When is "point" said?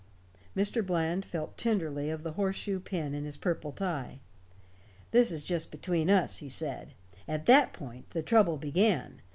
7.71-8.09